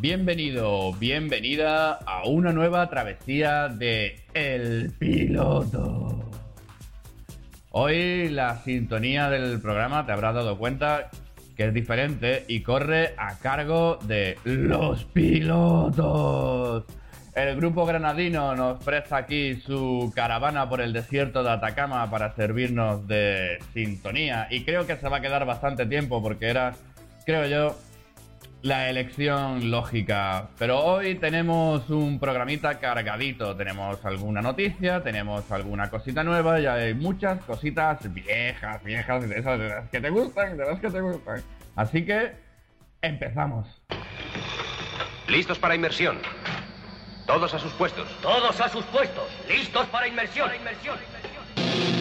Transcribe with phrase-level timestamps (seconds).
[0.00, 6.30] Bienvenido, bienvenida a una nueva travesía de El Piloto.
[7.68, 11.10] Hoy la sintonía del programa te habrás dado cuenta
[11.54, 16.84] que es diferente y corre a cargo de los pilotos.
[17.34, 23.06] El grupo granadino nos presta aquí su caravana por el desierto de Atacama para servirnos
[23.06, 26.72] de sintonía y creo que se va a quedar bastante tiempo porque era,
[27.26, 27.76] creo yo,
[28.62, 30.48] la elección lógica.
[30.58, 33.56] Pero hoy tenemos un programita cargadito.
[33.56, 39.58] Tenemos alguna noticia, tenemos alguna cosita nueva y hay muchas cositas viejas, viejas, de esas
[39.58, 41.42] de las que te gustan, de las que te gustan.
[41.76, 42.32] Así que
[43.00, 43.66] empezamos.
[45.28, 46.18] Listos para inmersión.
[47.26, 48.08] Todos a sus puestos.
[48.20, 49.24] Todos a sus puestos.
[49.48, 50.48] Listos para inmersión.
[50.48, 51.99] Para inmersión.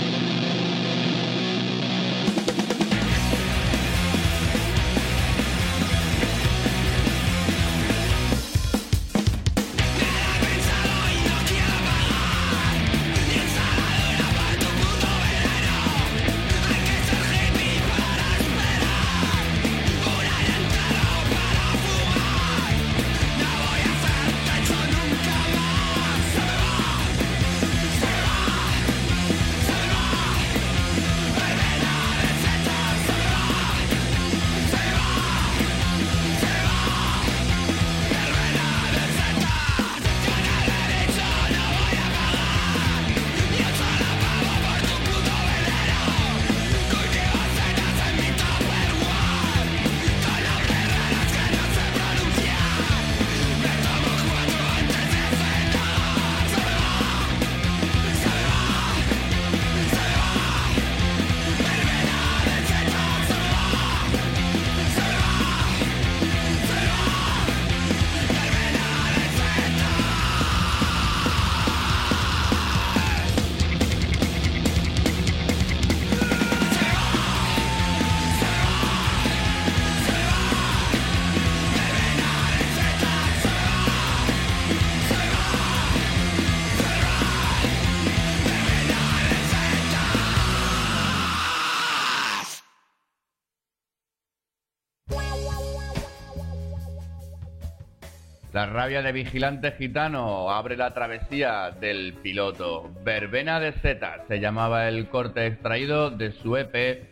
[98.59, 102.91] La rabia de vigilante gitano abre la travesía del piloto.
[103.05, 107.07] Verbena de Z se llamaba el corte extraído de su EP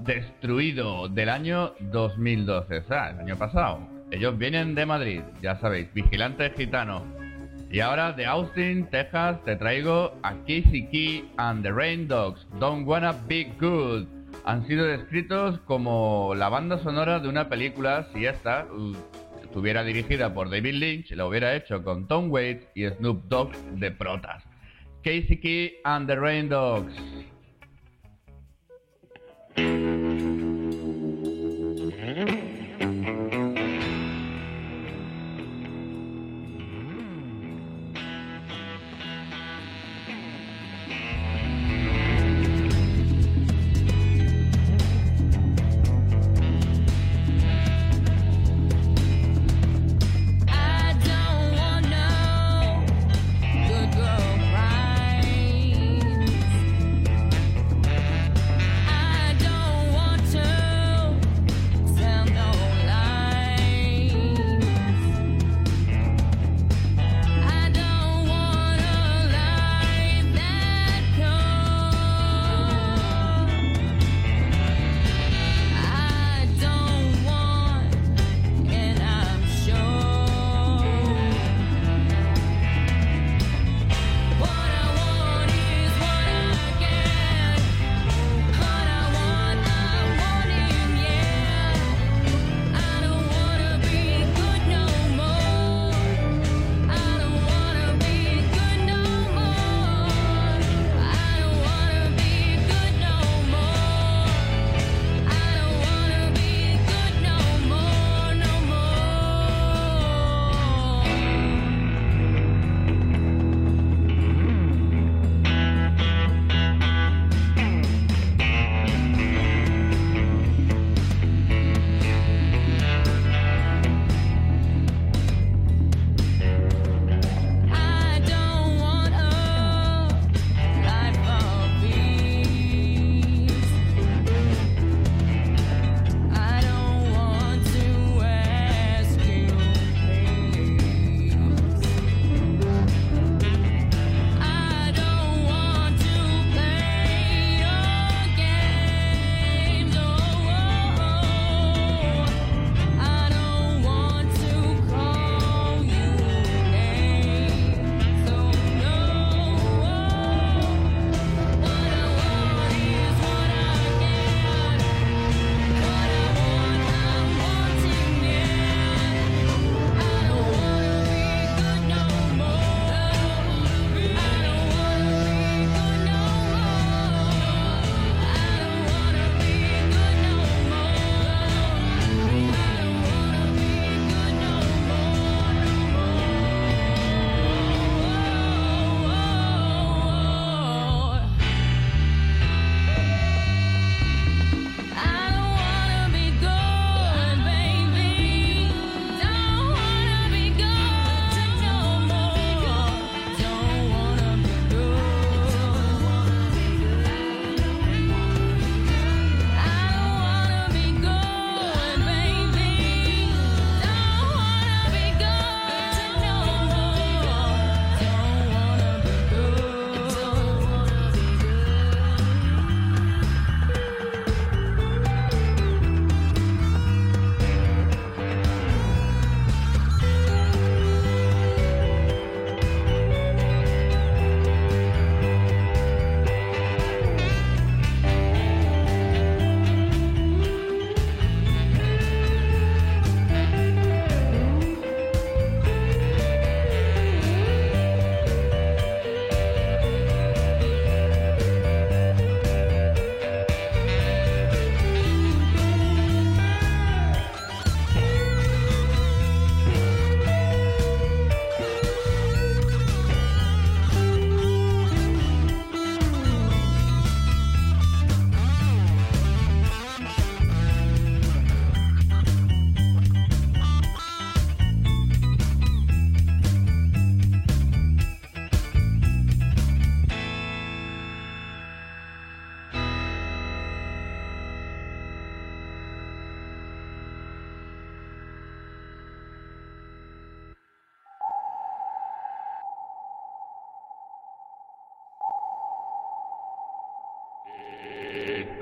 [0.00, 3.88] Destruido del año 2012, o sea, el año pasado.
[4.10, 7.06] Ellos vienen de Madrid, ya sabéis, vigilante gitano.
[7.70, 12.86] Y ahora de Austin, Texas, te traigo a Kissy Key and the Rain Dogs, Don't
[12.86, 14.06] Wanna Be Good.
[14.44, 18.66] Han sido descritos como la banda sonora de una película, si esta
[19.54, 23.92] estuviera dirigida por David Lynch, la hubiera hecho con Tom Waits y Snoop Dogg de
[23.92, 24.42] protas.
[25.04, 26.92] Casey Key and the Rain Dogs.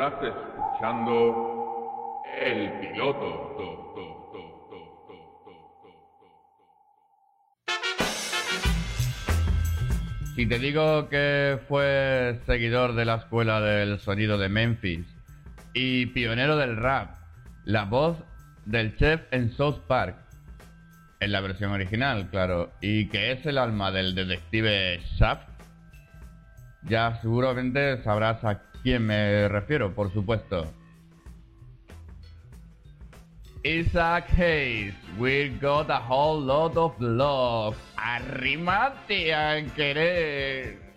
[0.02, 3.52] Estás escuchando el piloto.
[10.34, 15.06] Si te digo que fue seguidor de la escuela del sonido de Memphis
[15.73, 17.21] y pionero del rap,
[17.64, 18.16] la voz
[18.64, 20.16] del chef en South Park,
[21.21, 25.49] en la versión original, claro, y que es el alma del detective Shaft,
[26.82, 28.44] ya seguramente sabrás
[28.83, 30.67] quién me refiero, por supuesto.
[33.65, 37.77] Isaac Hayes, we got a whole lot of love.
[37.97, 39.31] Arrímate,
[39.77, 40.91] querer.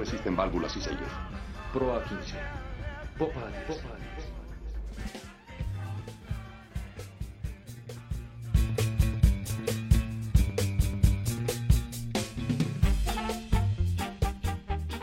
[0.00, 1.10] Resisten válvulas y sellos.
[1.74, 2.36] Proa 15.
[3.18, 3.84] Popa 10.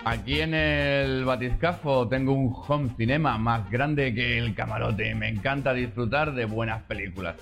[0.04, 5.13] Aquí en el Batiscafo tengo un home cinema más grande que el camarote.
[5.13, 7.36] Me encanta disfrutar de buenas películas.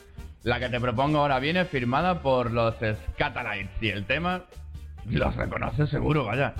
[0.43, 2.75] La que te propongo ahora viene firmada por los
[3.13, 4.43] Scatalites y el tema
[5.09, 6.53] los reconoces seguro, vaya.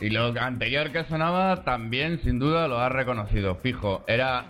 [0.00, 4.04] Y lo anterior que sonaba también sin duda lo has reconocido, fijo.
[4.06, 4.44] Era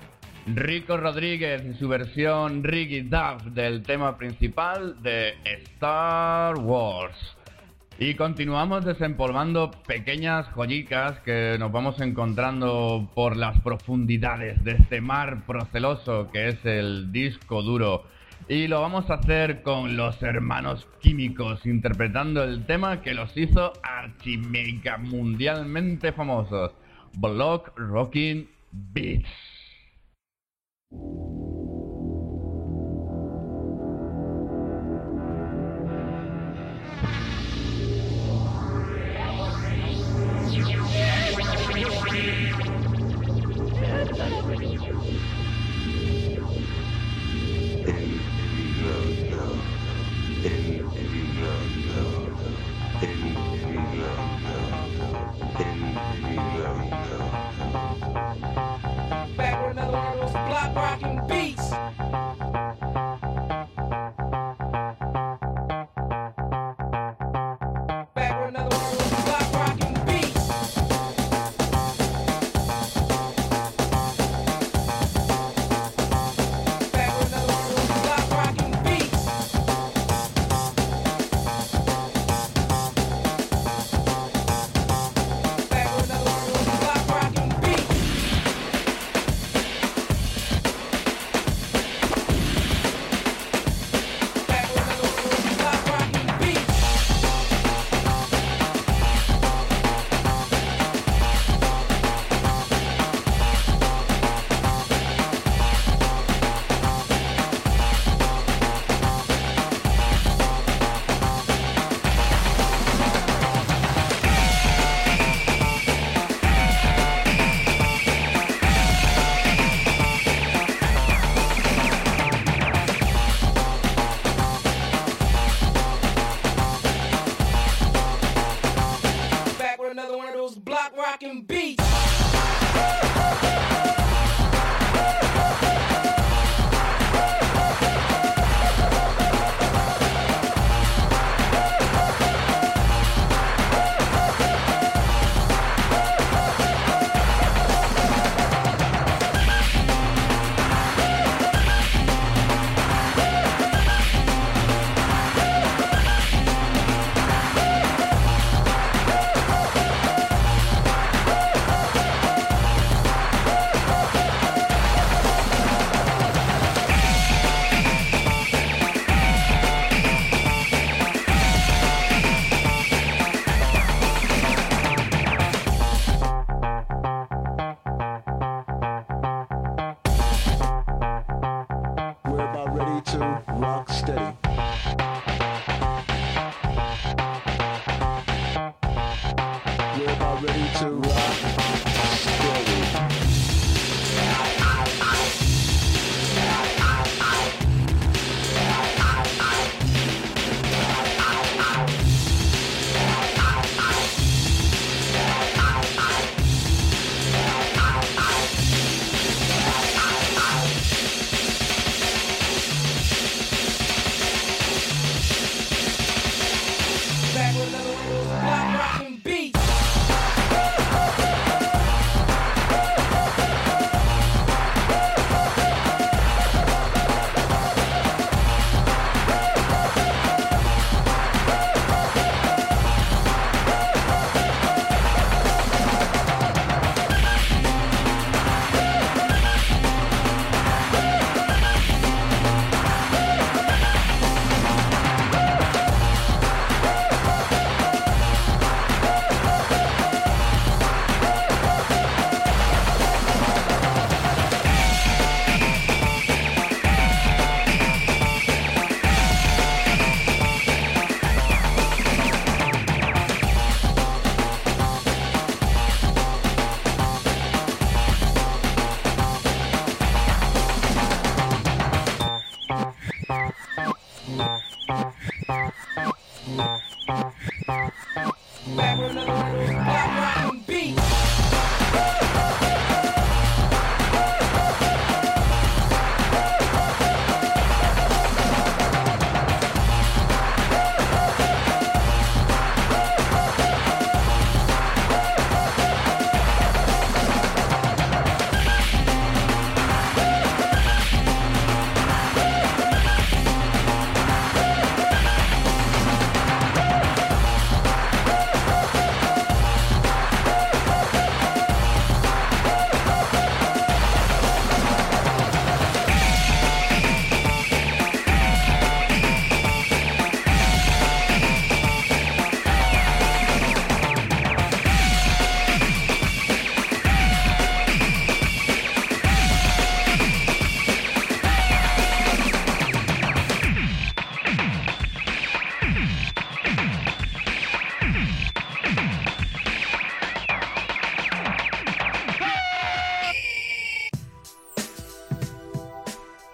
[0.47, 7.17] Rico Rodríguez y su versión Ricky Duff del tema principal de Star Wars.
[7.99, 15.47] Y continuamos desempolvando pequeñas joyicas que nos vamos encontrando por las profundidades de este mar
[15.47, 18.05] proceloso que es el disco duro.
[18.51, 23.75] Y lo vamos a hacer con los hermanos químicos interpretando el tema que los hizo
[23.83, 26.73] archimega mundialmente famosos.
[27.19, 29.29] Block Rocking Beats.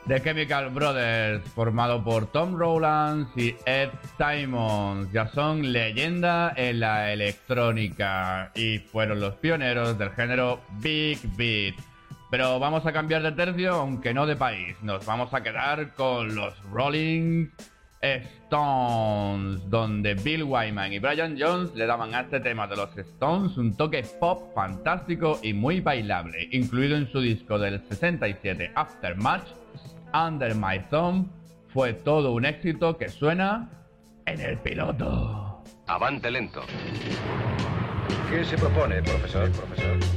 [0.06, 3.88] The Chemical Brothers, formado por Tom Rowlands y Ed
[4.18, 11.76] Simons, ya son leyenda en la electrónica y fueron los pioneros del género Big Beat.
[12.30, 14.76] Pero vamos a cambiar de tercio, aunque no de país.
[14.82, 17.48] Nos vamos a quedar con los Rolling
[18.02, 23.56] Stones, donde Bill Wyman y Brian Jones le daban a este tema de los Stones
[23.56, 29.63] un toque pop fantástico y muy bailable, incluido en su disco del 67 Aftermath
[30.14, 31.26] Under My Thumb
[31.66, 33.68] fue todo un éxito que suena
[34.26, 35.60] en el piloto.
[35.88, 36.62] Avante lento.
[38.30, 39.50] ¿Qué se propone, profesor?
[39.50, 40.13] Profesor.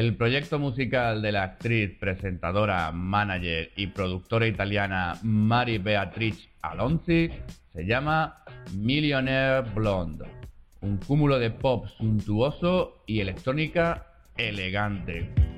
[0.00, 7.28] El proyecto musical de la actriz, presentadora, manager y productora italiana Mari Beatrice Alonzi
[7.74, 8.42] se llama
[8.72, 10.24] Millionaire Blonde,
[10.80, 14.06] un cúmulo de pop suntuoso y electrónica
[14.38, 15.49] elegante.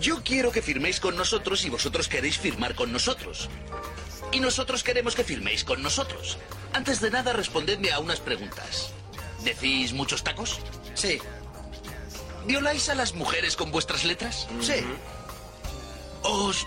[0.00, 3.48] Yo quiero que firméis con nosotros y vosotros queréis firmar con nosotros.
[4.32, 6.38] Y nosotros queremos que firméis con nosotros.
[6.72, 8.92] Antes de nada, respondedme a unas preguntas.
[9.44, 10.60] ¿Decís muchos tacos?
[10.94, 11.18] Sí.
[12.46, 14.48] ¿Violáis a las mujeres con vuestras letras?
[14.60, 14.84] Sí.
[16.22, 16.66] ¿Os...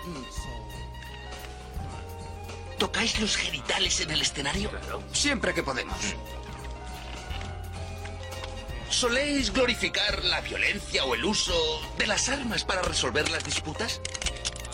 [2.78, 4.70] ¿Tocáis los genitales en el escenario?
[5.12, 5.98] Siempre que podemos.
[8.90, 11.52] ¿Soléis glorificar la violencia o el uso
[11.98, 14.00] de las armas para resolver las disputas?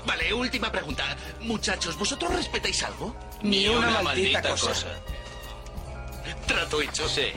[0.07, 1.17] Vale, última pregunta.
[1.41, 3.15] Muchachos, ¿vosotros respetáis algo?
[3.43, 4.73] Ni una maldita cosa.
[6.47, 7.09] Trato hecho.
[7.09, 7.33] Sí.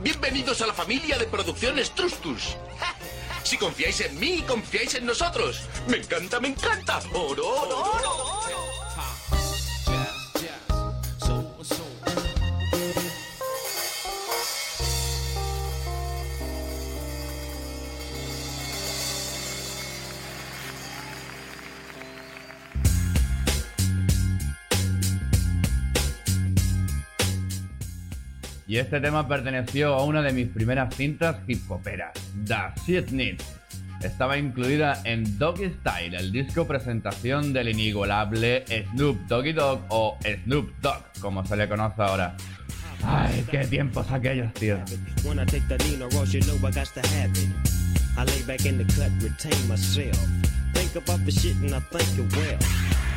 [0.00, 2.56] Bienvenidos a la familia de producciones Trustus.
[3.44, 5.68] Si confiáis en mí, confiáis en nosotros.
[5.86, 6.98] Me encanta, me encanta.
[7.12, 8.63] Oro, oro, oro.
[28.66, 32.12] Y este tema perteneció a una de mis primeras cintas hip hoperas,
[32.46, 33.40] The Shit Need.
[34.02, 40.70] Estaba incluida en Doggy Style, el disco presentación del inigualable Snoop Doggy Dogg o Snoop
[40.80, 42.36] Dogg, como se le conoce ahora.
[43.02, 44.78] Ay, qué tiempos aquellos, tío.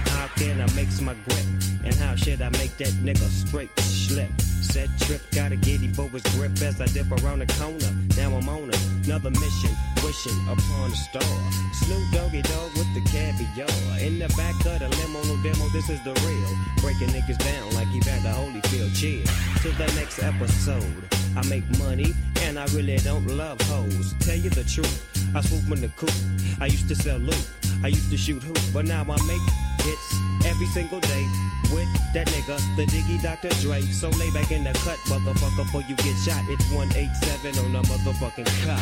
[0.07, 1.45] How can I make my grip?
[1.85, 4.29] And how should I make that nigga straight slip?
[4.77, 7.89] Set trip, got a giddy for his grip as I dip around the corner.
[8.15, 9.73] Now I'm on another mission,
[10.03, 11.33] wishing upon a star.
[11.73, 13.65] Snoop Doggy Dog with the caviar.
[13.97, 16.51] In the back of the limo, no demo, this is the real.
[16.77, 18.93] Breaking niggas down like he had the Holyfield.
[18.95, 19.25] Chill
[19.63, 21.09] to the next episode.
[21.35, 22.13] I make money
[22.43, 24.13] and I really don't love hoes.
[24.19, 24.93] Tell you the truth,
[25.35, 26.13] I swoop in the coop.
[26.61, 27.49] I used to sell loot,
[27.83, 29.41] I used to shoot hoop, but now I make
[29.81, 30.15] hits
[30.45, 31.25] every single day
[31.71, 33.49] with that nigga, the diggy Dr.
[33.61, 33.81] Dre.
[33.81, 36.43] So lay back in the cut, motherfucker, before you get shot.
[36.49, 38.79] It's 187 on a motherfucking cop.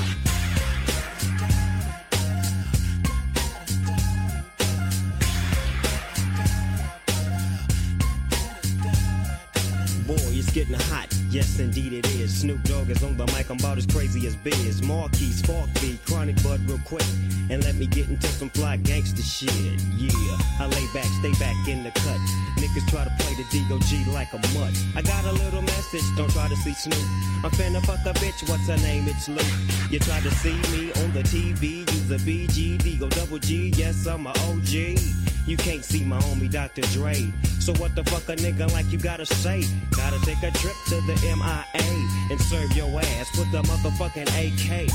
[10.07, 12.33] Boy, it's getting hot Yes, indeed it is.
[12.33, 13.49] Snoop Dogg is on the mic.
[13.49, 14.81] I'm about as crazy as Biz.
[14.83, 15.67] Marquis, Spark
[16.05, 17.03] Chronic Bud, real quick.
[17.49, 19.51] And let me get into some fly gangster shit.
[19.97, 22.21] Yeah, I lay back, stay back in the cut.
[22.55, 24.71] Niggas try to play the DOG like a mutt.
[24.95, 27.03] I got a little message, don't try to see Snoop.
[27.43, 29.05] I'm finna fuck a bitch, what's her name?
[29.09, 29.43] It's Luke.
[29.91, 33.73] You try to see me on the TV, use a BG, Digo double G.
[33.75, 35.34] Yes, I'm a OG.
[35.45, 36.81] You can't see my homie Dr.
[36.93, 37.31] Dre.
[37.59, 39.63] So what the fuck a nigga like you gotta say?
[39.91, 41.85] Gotta take a trip to the MIA
[42.31, 44.89] and serve your ass with the motherfucking AK.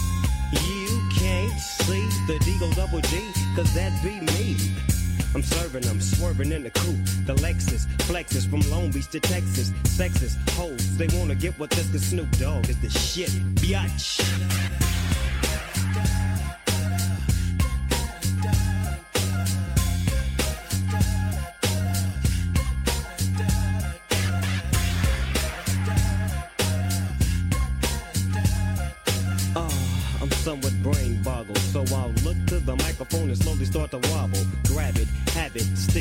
[0.52, 4.56] You can't see the Deagle double G, cause that be me.
[5.36, 7.04] I'm serving them, swerving in the coupe.
[7.26, 9.70] The Lexus flexes from Long Beach to Texas.
[9.84, 14.99] Sexist hoes, they wanna get what this cause Snoop Dogg is the shit, biatch.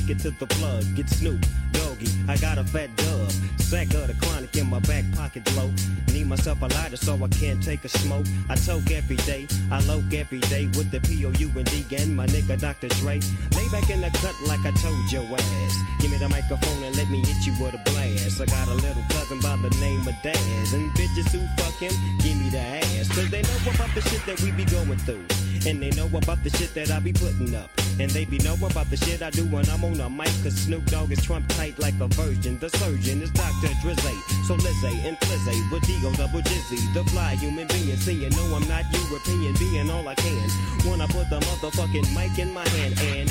[0.09, 0.83] Stick it to the plug.
[0.95, 1.39] Get Snoop,
[1.71, 3.31] Doggy, I got a fat dub.
[3.59, 5.71] Sack of the chronic in my back pocket low.
[6.13, 8.25] Need myself a lighter so I can't take a smoke.
[8.49, 12.25] I toke every day, I loke every day with the P-O-U and D and my
[12.27, 12.87] nigga Dr.
[12.99, 13.19] Dre.
[13.55, 15.75] Lay back in the cut like I told your ass.
[16.01, 18.41] Give me the microphone and let me hit you with a blast.
[18.41, 20.73] I got a little cousin by the name of Daz.
[20.73, 23.09] And bitches who fuck him, give me the ass.
[23.09, 25.38] Cause they know about the shit that we be going through.
[25.67, 27.69] And they know about the shit that I be putting up.
[27.99, 30.31] And they be know about the shit I do when I'm on a mic.
[30.43, 32.57] Cause Snoop Dogg is Trump tight like a virgin.
[32.59, 33.67] The surgeon is Dr.
[33.83, 34.17] Drizzy.
[34.47, 36.93] So Lizzie and Flizzy with Digo double Jizzy.
[36.93, 37.97] The fly human being.
[37.97, 39.53] See, you know I'm not European.
[39.59, 40.49] Being all I can.
[40.87, 42.99] When I put the motherfucking mic in my hand.
[42.99, 43.29] And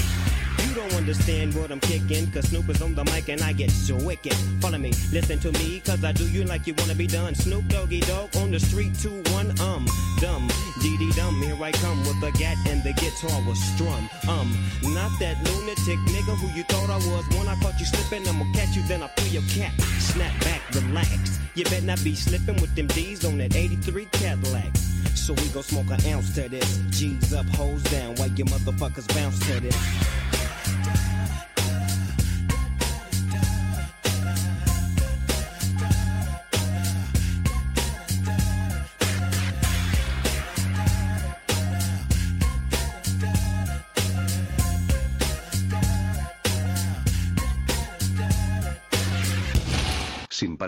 [0.78, 3.96] don't understand what I'm kicking, cause Snoop is on the mic and I get so
[3.96, 4.34] wicked.
[4.60, 7.34] Follow me, listen to me, cause I do you like you wanna be done.
[7.34, 9.86] Snoop Doggy Dog on the street, 2 1, um,
[10.20, 10.48] dumb,
[10.78, 11.42] DD dumb.
[11.42, 14.08] Here I come with the gat and the guitar was strum.
[14.28, 14.56] Um,
[14.94, 17.26] not that lunatic nigga who you thought I was.
[17.36, 19.74] When I caught you slipping, I'ma catch you, then I pull your cap.
[19.98, 21.40] Snap back, relax.
[21.56, 24.76] You better not be slipping with them D's on that 83 Cadillac.
[25.16, 26.78] So we gon' smoke an ounce to this.
[26.90, 30.37] G's up, hoes down, while you motherfuckers bounce to this.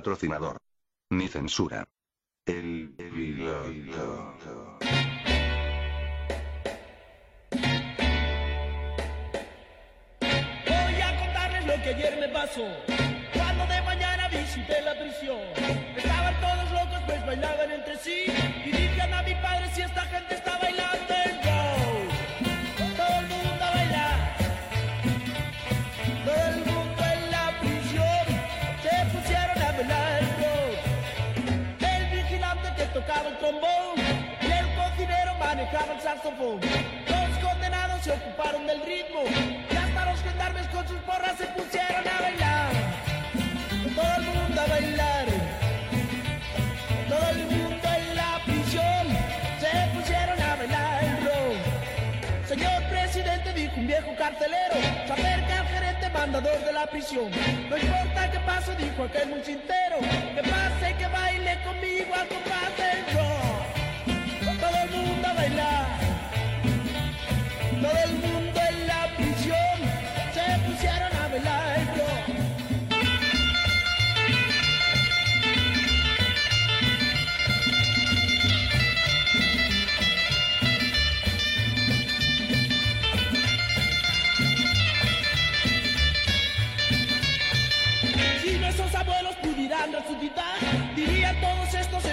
[0.01, 0.57] Patrocinador.
[1.11, 1.87] Ni censura.
[2.47, 4.79] El piloto.
[10.67, 12.67] Voy a contarles lo que ayer me pasó.
[13.35, 15.41] Cuando de mañana visité la prisión.
[15.97, 18.25] Estaban todos locos, pues bailaban entre sí.
[18.65, 21.20] Y digan a mi padre si esta gente está bailando
[33.53, 36.61] Y el cocinero manejaba el saxofón.
[36.61, 39.23] Los condenados se ocuparon del ritmo.
[39.71, 42.71] Y hasta los gendarmes con sus porras se pusieron a bailar.
[43.95, 45.27] Todo el mundo a bailar.
[47.09, 49.05] Todo el mundo en la prisión
[49.59, 52.47] se pusieron a bailar el.
[52.47, 54.75] Señor presidente, dijo un viejo cartelero,
[55.07, 57.31] se acerca al gerente mandador de la prisión.
[57.69, 59.99] No importa qué pase, dijo aquel muchintero,
[60.35, 63.30] que pase, que baile conmigo al compás del.
[67.81, 69.79] Todo el mundo en la prisión
[70.35, 71.20] se pusieron a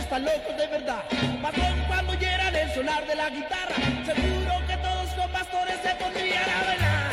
[0.07, 1.03] están locos de verdad.
[1.41, 6.49] Patrón, cuando oyeran el sonar de la guitarra, seguro que todos con pastores se pondrían
[6.49, 7.11] a bailar.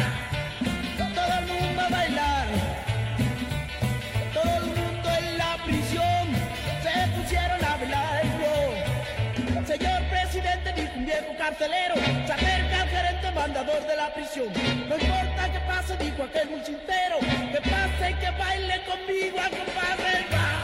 [0.97, 2.47] Todo el mundo a bailar.
[4.33, 6.25] Todo el mundo en la prisión
[6.85, 9.67] se pusieron a bailar el.
[9.67, 14.49] Señor presidente, dijo un viejo carcelero, se acerca al gerente mandador de la prisión.
[14.89, 19.51] No importa qué pase, dijo aquel muchintero, que pase y que baile conmigo bar.
[19.51, 19.65] A.
[20.35, 20.64] Todo el mundo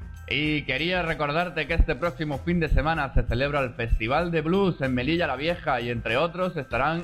[0.31, 4.79] Y quería recordarte que este próximo fin de semana se celebra el Festival de Blues
[4.79, 7.03] en Melilla la Vieja y entre otros estarán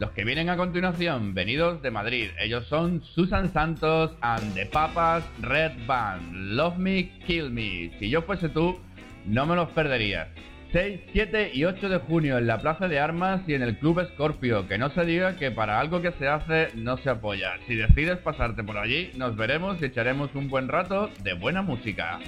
[0.00, 2.30] los que vienen a continuación, venidos de Madrid.
[2.40, 6.56] Ellos son Susan Santos and the Papas Red Band.
[6.56, 7.96] Love Me, Kill Me.
[8.00, 8.80] Si yo fuese tú,
[9.26, 10.32] no me los perdería.
[10.76, 14.06] 6, 7 y 8 de junio en la Plaza de Armas y en el Club
[14.12, 14.68] Scorpio.
[14.68, 17.54] Que no se diga que para algo que se hace no se apoya.
[17.66, 22.18] Si decides pasarte por allí, nos veremos y echaremos un buen rato de buena música.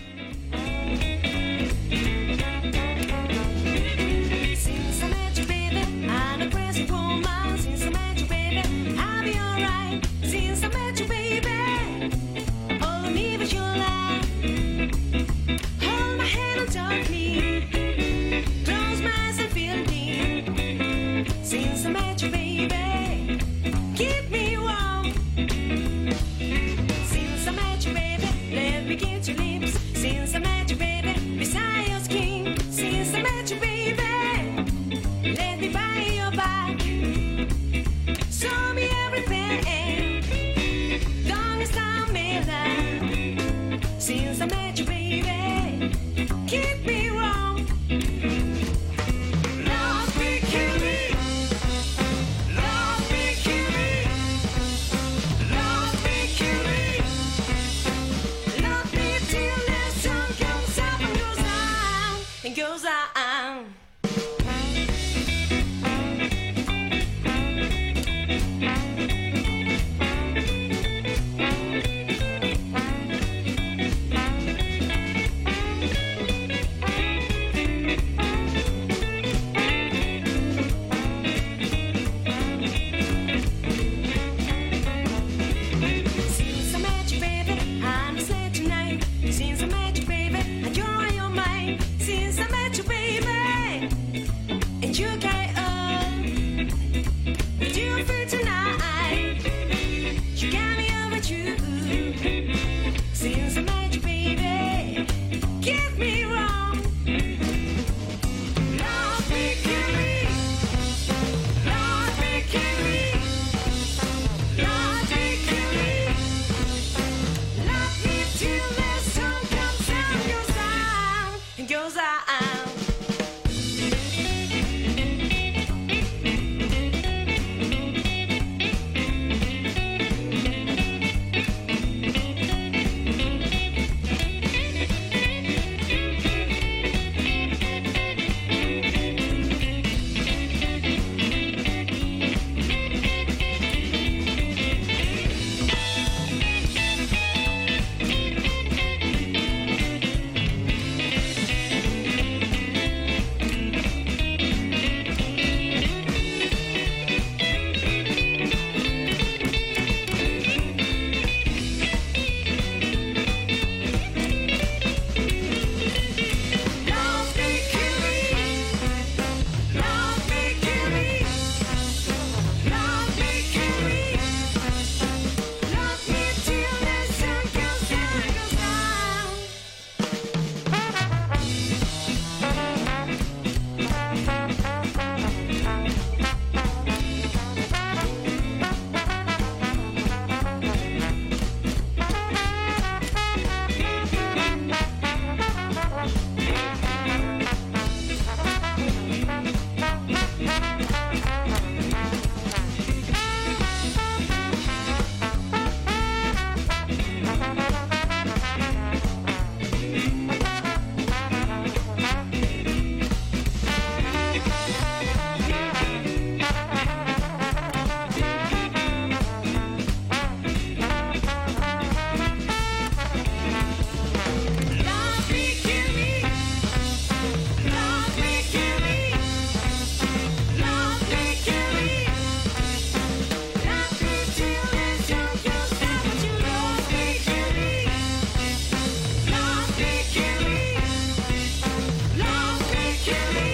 [243.09, 243.48] Killing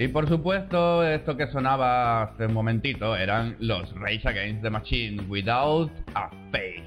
[0.00, 5.22] Y por supuesto, esto que sonaba hace un momentito eran los Rage Against the Machine
[5.28, 6.86] Without a Face.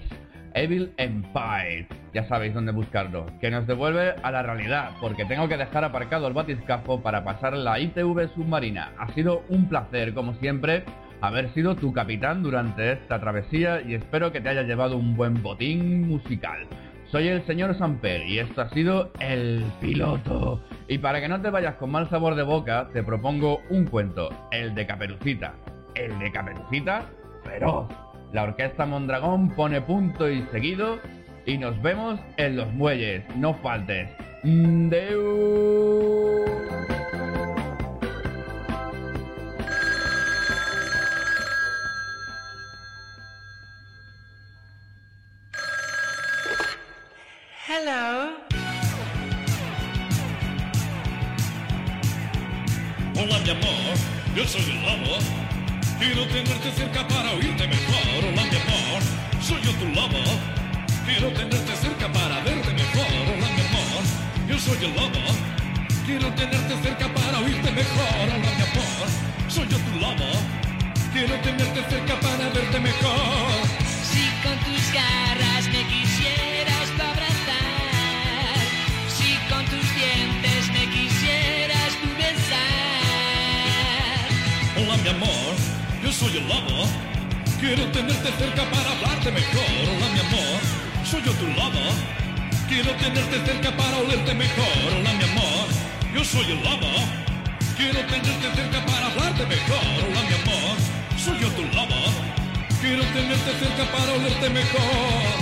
[0.55, 1.87] Evil Empire.
[2.15, 3.27] Ya sabéis dónde buscarlo.
[3.39, 7.55] Que nos devuelve a la realidad, porque tengo que dejar aparcado el batiscafo para pasar
[7.55, 8.93] la ITV submarina.
[8.97, 10.83] Ha sido un placer, como siempre,
[11.21, 15.43] haber sido tu capitán durante esta travesía y espero que te haya llevado un buen
[15.43, 16.67] botín musical.
[17.13, 20.59] Soy el señor Samper y esto ha sido El Piloto.
[20.87, 24.31] Y para que no te vayas con mal sabor de boca, te propongo un cuento,
[24.49, 25.53] el de Caperucita.
[25.93, 27.05] El de Caperucita
[27.43, 27.87] feroz.
[28.31, 30.97] La orquesta Mondragón pone punto y seguido
[31.45, 33.23] y nos vemos en los muelles.
[33.35, 34.09] No faltes.
[34.41, 36.43] Deu.
[47.85, 48.31] Hello.
[53.13, 53.95] Hola mi amor,
[54.33, 55.17] yo soy el lobo.
[55.99, 58.23] Quiero tenerte cerca para oírte mejor.
[58.23, 59.01] Hola mi amor,
[59.41, 60.23] soy yo tu lobo.
[61.05, 63.11] Quiero tenerte cerca para verte mejor.
[63.27, 64.03] Hola mi amor,
[64.47, 65.19] yo soy el lobo.
[66.05, 68.15] Quiero tenerte cerca para oírte mejor.
[68.23, 69.07] Hola mi amor,
[69.49, 70.31] soy yo tu lobo.
[71.11, 73.67] Quiero tenerte cerca para verte mejor.
[74.09, 76.12] Si con tus garras me quisieras
[87.63, 89.63] Quiero tenerte cerca para hablarte mejor.
[89.87, 90.59] Hola, mi amor,
[91.05, 91.83] soy yo tu lobo.
[92.67, 94.67] Quiero tenerte cerca para olerte mejor.
[94.87, 95.67] Hola, mi amor,
[96.13, 96.91] yo soy el lobo.
[97.77, 99.83] Quiero tenerte cerca para hablarte mejor.
[100.03, 100.75] Hola, mi amor,
[101.17, 102.01] soy yo tu lobo.
[102.81, 105.33] Quiero tenerte cerca para olerte mejor.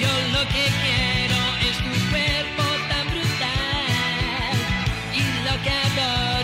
[0.00, 4.56] Yo lo que quiero es tu cuerpo tan brutal.
[5.12, 6.35] Y lo que adoro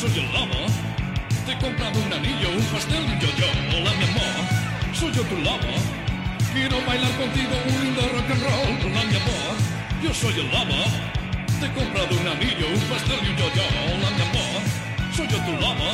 [0.00, 0.64] soy el lobo.
[1.44, 3.48] Te he comprado un anillo, un pastel y yo-yo.
[3.76, 5.72] Hola, mi amor, soy yo tu lobo.
[6.54, 8.72] Quiero bailar contigo un lindo rock and roll.
[8.80, 9.52] Hola, mi amor,
[10.02, 10.80] yo soy el lobo.
[11.60, 13.64] Te he comprado un anillo, un pastel y yo-yo.
[13.92, 14.60] Hola, mi amor,
[15.14, 15.88] soy yo tu lobo.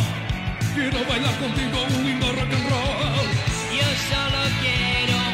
[0.75, 3.27] Quiero bailar contigo un lindo rock and roll.
[3.75, 5.26] Yo solo quiero